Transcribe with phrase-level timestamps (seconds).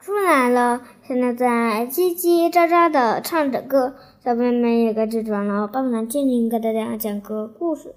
[0.00, 3.96] 出来了，现在在叽叽喳喳的唱着歌。
[4.24, 5.66] 小朋友们也该起床了。
[5.66, 7.94] 爸爸来静静给大家讲个故事，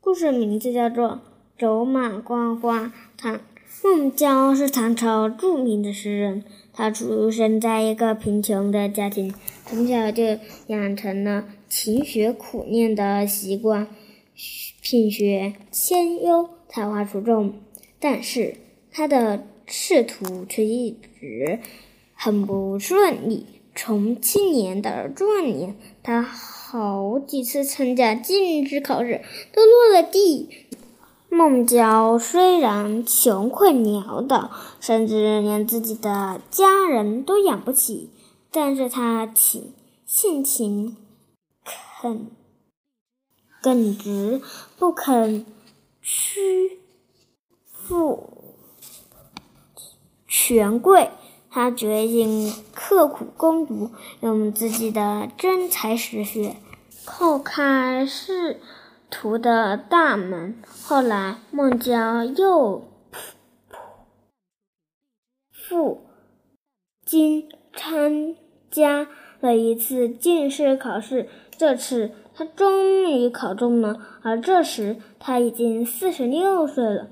[0.00, 1.08] 故事名字叫做
[1.58, 2.80] 《走马观花》。
[3.16, 3.40] 唐
[3.84, 9.32] 孟郊是唐朝著名的诗人，他出生在一个贫穷的家庭，
[9.64, 10.22] 从小就
[10.66, 13.86] 养成了勤学苦练的习惯，
[14.82, 17.54] 品学兼优，才华出众。
[18.00, 18.56] 但是
[18.90, 21.60] 他的仕途却一直
[22.14, 23.46] 很不顺利。
[23.76, 30.48] 从青年到壮年，他好几次参加进士考试都落了地。
[31.28, 38.10] 孟郊虽然穷困潦倒，甚至连自己的家人都养不起，
[38.52, 39.72] 但是他勤
[40.06, 40.96] 性情
[42.00, 42.28] 肯
[43.60, 44.40] 耿直，
[44.78, 45.44] 不肯
[46.00, 46.78] 屈
[47.72, 48.43] 服。
[50.36, 51.10] 权贵，
[51.48, 56.56] 他决定刻苦攻读，用自己的真才实学，
[57.06, 58.58] 叩开仕
[59.08, 60.60] 途的大门。
[60.82, 62.82] 后来，孟郊又
[65.52, 66.04] 赴
[67.06, 68.34] 京参
[68.72, 69.06] 加
[69.38, 74.00] 了一次进士考试，这次他终于考中了。
[74.22, 77.08] 而这时，他已经四十六岁了。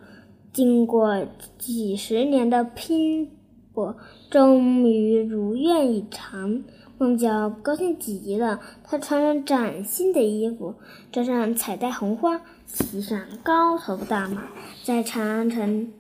[0.53, 1.27] 经过
[1.59, 3.31] 几十年的拼
[3.73, 3.97] 搏，
[4.31, 6.63] 终于如愿以偿。
[6.99, 10.75] 孟郊高兴极了，他穿上崭新的衣服，
[11.11, 14.45] 装上彩带红花，骑上高头大马，
[14.85, 15.93] 在长安城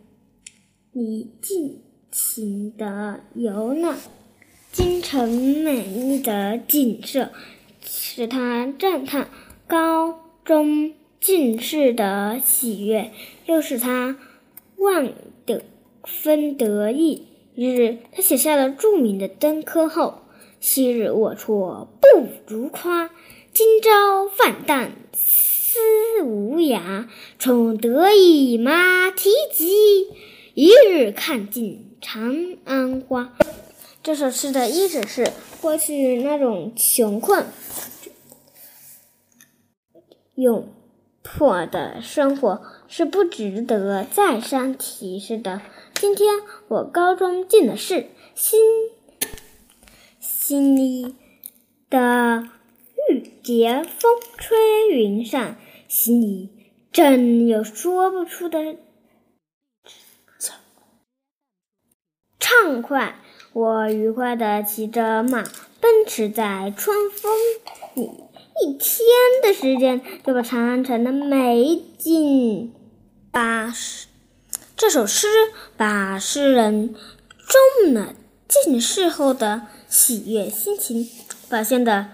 [0.92, 1.80] 里尽
[2.12, 3.96] 情的游览。
[4.70, 5.28] 京城
[5.64, 7.30] 美丽的景色
[7.80, 9.28] 使他赞叹
[9.66, 13.10] 高中进士的喜悦，
[13.46, 14.16] 又使他。
[14.82, 15.14] 万
[15.46, 15.62] 的
[16.04, 17.28] 分得意。
[17.54, 20.22] 一日，他写下了著名的登科后
[20.58, 23.10] ：“昔日龌龊不如夸，
[23.52, 27.06] 今朝饭淡思无涯。
[27.38, 30.08] 宠得意马蹄疾，
[30.54, 33.36] 一日看尽长安花。”
[34.02, 37.46] 这首诗的意思是，过去那种穷困、
[40.34, 40.66] 用。
[41.34, 45.62] 破的生活是不值得再三提示的。
[45.94, 46.34] 今天
[46.68, 48.60] 我高中进了士，心
[50.20, 51.16] 心里
[51.88, 52.48] 的
[53.08, 55.56] 玉洁风吹云散，
[55.88, 56.50] 心里
[56.92, 58.76] 真有说不出的
[62.38, 63.18] 畅快。
[63.54, 65.42] 我愉快地骑着马，
[65.80, 67.32] 奔驰在春风
[67.94, 68.31] 里。
[68.60, 69.06] 一天
[69.42, 72.72] 的时间就把长安城的美景，
[73.30, 73.72] 把
[74.76, 75.26] 这首诗
[75.76, 78.14] 把诗人中了
[78.46, 81.08] 进士后的喜悦心情
[81.48, 82.08] 表现的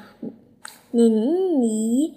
[0.93, 1.13] 淋
[1.59, 2.13] 漓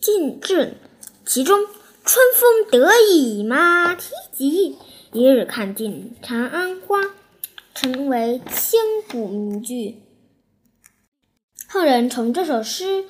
[0.00, 0.78] 尽致。
[1.24, 1.66] 其中
[2.04, 4.78] “春风得意马蹄疾，
[5.12, 7.00] 一日看尽长安花”
[7.74, 10.02] 成为千古名句。
[11.68, 13.04] 后人从这首诗。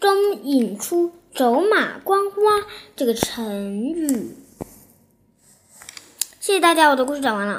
[0.00, 2.40] 中引出“走马观花”
[2.96, 4.34] 这个成语。
[6.40, 7.58] 谢谢大家，我的故事讲完了。